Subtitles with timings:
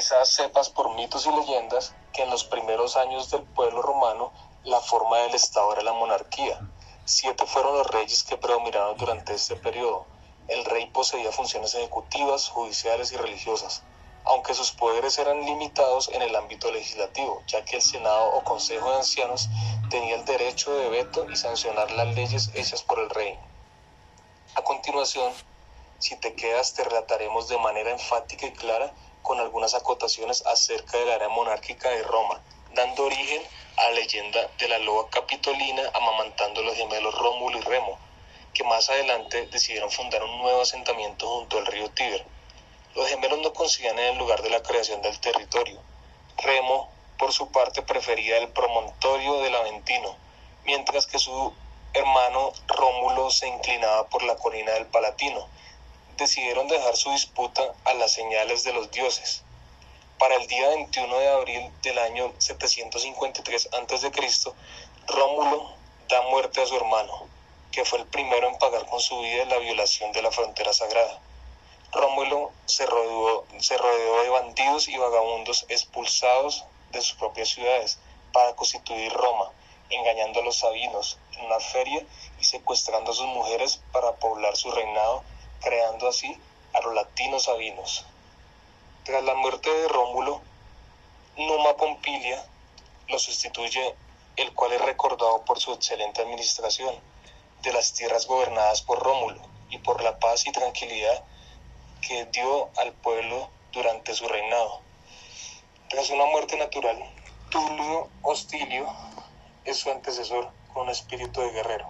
[0.00, 4.32] sepas por mitos y leyendas que en los primeros años del pueblo romano
[4.64, 6.60] la forma del Estado era la monarquía.
[7.04, 10.06] Siete fueron los reyes que predominaron durante este periodo.
[10.48, 13.82] El rey poseía funciones ejecutivas, judiciales y religiosas,
[14.24, 18.90] aunque sus poderes eran limitados en el ámbito legislativo, ya que el Senado o Consejo
[18.90, 19.48] de Ancianos
[19.90, 23.38] tenía el derecho de veto y sancionar las leyes hechas por el rey.
[24.54, 25.32] A continuación,
[25.98, 28.92] si te quedas, te relataremos de manera enfática y clara
[29.24, 32.42] con algunas acotaciones acerca de la era monárquica de Roma,
[32.74, 33.42] dando origen
[33.78, 37.98] a la leyenda de la loba capitolina amamantando los gemelos Rómulo y Remo,
[38.52, 42.22] que más adelante decidieron fundar un nuevo asentamiento junto al río Tíber.
[42.94, 45.80] Los gemelos no coincidían en el lugar de la creación del territorio.
[46.36, 50.16] Remo, por su parte, prefería el promontorio del Aventino,
[50.64, 51.52] mientras que su
[51.94, 55.48] hermano Rómulo se inclinaba por la colina del Palatino.
[56.16, 59.42] Decidieron dejar su disputa a las señales de los dioses.
[60.18, 64.52] Para el día 21 de abril del año 753 a.C.,
[65.08, 65.74] Rómulo
[66.08, 67.28] da muerte a su hermano,
[67.72, 71.20] que fue el primero en pagar con su vida la violación de la frontera sagrada.
[71.90, 73.44] Rómulo se rodeó,
[74.22, 77.98] de bandidos y vagabundos expulsados de sus propias ciudades
[78.32, 79.50] para constituir Roma,
[79.90, 82.06] engañando a los sabinos en una feria
[82.40, 85.24] y secuestrando a sus mujeres para poblar su reinado,
[85.64, 86.38] creando así
[86.74, 88.04] a los latinos sabinos.
[89.04, 90.42] Tras la muerte de Rómulo,
[91.36, 92.44] Numa Pompilia
[93.08, 93.94] lo sustituye,
[94.36, 96.94] el cual es recordado por su excelente administración
[97.62, 99.40] de las tierras gobernadas por Rómulo
[99.70, 101.24] y por la paz y tranquilidad
[102.06, 104.80] que dio al pueblo durante su reinado.
[105.88, 107.02] Tras una muerte natural,
[107.50, 108.86] Tulio Hostilio
[109.64, 111.88] es su antecesor con un espíritu de guerrero,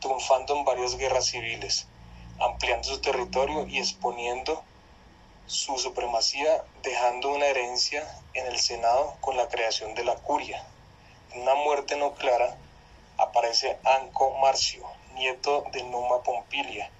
[0.00, 1.86] triunfando en varias guerras civiles,
[2.40, 4.62] ampliando su territorio y exponiendo
[5.46, 10.64] su supremacía dejando una herencia en el Senado con la creación de la curia.
[11.32, 12.56] En una muerte no clara
[13.18, 16.90] aparece Anco Marcio, nieto de Numa Pompilia,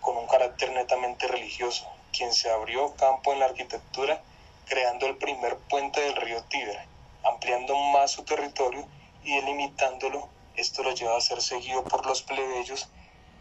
[0.00, 4.22] con un carácter netamente religioso, quien se abrió campo en la arquitectura
[4.66, 6.78] creando el primer puente del río Tíber,
[7.24, 8.86] ampliando más su territorio
[9.22, 10.28] y delimitándolo.
[10.56, 12.88] Esto lo lleva a ser seguido por los plebeyos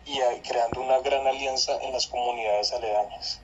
[0.05, 3.41] y creando una gran alianza en las comunidades aledañas.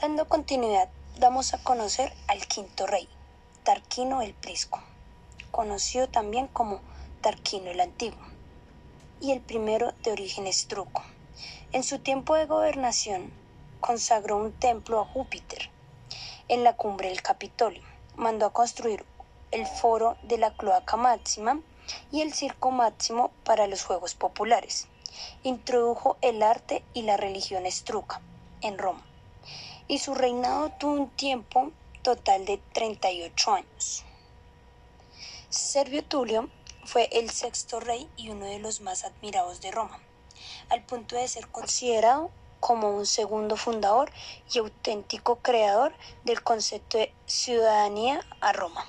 [0.00, 0.88] Dando continuidad,
[1.18, 3.08] damos a conocer al quinto rey,
[3.64, 4.82] Tarquino el Prisco,
[5.50, 6.80] conocido también como
[7.20, 8.24] Tarquino el Antiguo,
[9.20, 11.02] y el primero de origen estruco.
[11.72, 13.32] En su tiempo de gobernación,
[13.80, 15.70] consagró un templo a Júpiter
[16.48, 17.82] en la cumbre del Capitolio.
[18.16, 19.04] Mandó a construir
[19.50, 21.60] el foro de la cloaca máxima
[22.10, 24.88] y el circo máximo para los Juegos Populares.
[25.42, 28.20] Introdujo el arte y la religión estruca
[28.60, 29.04] en Roma
[29.88, 31.72] y su reinado tuvo un tiempo
[32.02, 34.04] total de 38 años.
[35.48, 36.50] Servio Tulio
[36.84, 39.98] fue el sexto rey y uno de los más admirados de Roma,
[40.68, 44.12] al punto de ser considerado como un segundo fundador
[44.52, 45.94] y auténtico creador
[46.24, 48.84] del concepto de ciudadanía a Roma.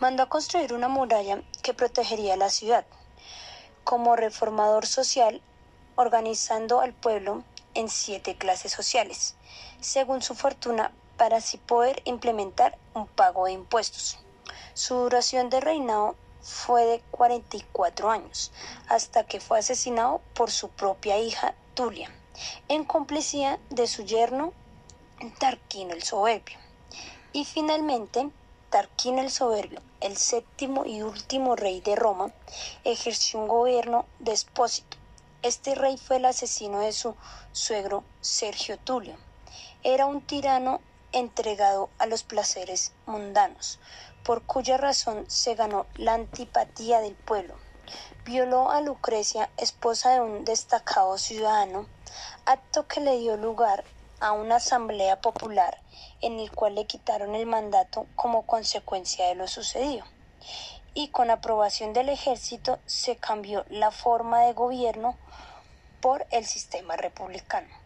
[0.00, 2.86] Mandó a construir una muralla que protegería la ciudad.
[3.84, 5.42] Como reformador social,
[5.94, 7.44] organizando al pueblo
[7.74, 9.34] en siete clases sociales,
[9.80, 14.18] según su fortuna, para así poder implementar un pago de impuestos.
[14.72, 18.52] Su duración de reinado fue de 44 años,
[18.88, 22.10] hasta que fue asesinado por su propia hija Tulia,
[22.68, 24.54] en complicidad de su yerno
[25.38, 26.58] Tarquino el Soberbio.
[27.34, 28.30] Y finalmente,
[28.70, 32.32] Tarquino el Soberbio, el séptimo y último rey de Roma,
[32.84, 34.96] ejerció un gobierno despósito
[35.42, 37.16] este rey fue el asesino de su
[37.52, 39.16] suegro Sergio Tulio.
[39.82, 40.82] Era un tirano
[41.12, 43.78] entregado a los placeres mundanos,
[44.22, 47.54] por cuya razón se ganó la antipatía del pueblo.
[48.26, 51.86] Violó a Lucrecia, esposa de un destacado ciudadano,
[52.44, 53.84] acto que le dio lugar
[54.20, 55.79] a una asamblea popular
[56.20, 60.04] en el cual le quitaron el mandato como consecuencia de lo sucedido.
[60.94, 65.16] Y con aprobación del ejército se cambió la forma de gobierno
[66.00, 67.79] por el sistema republicano.